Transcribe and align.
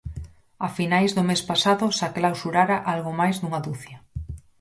A 0.65 0.69
finais 0.77 1.09
do 1.17 1.23
mes 1.29 1.41
pasado 1.49 1.85
xa 1.97 2.09
clausurara 2.17 2.77
algo 2.93 3.11
máis 3.19 3.35
dunha 3.37 3.63
ducia. 3.67 3.97